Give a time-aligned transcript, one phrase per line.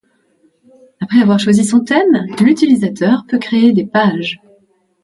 [0.99, 4.41] Après avoir choisi son thème, l’utilisateur peut créer des pages.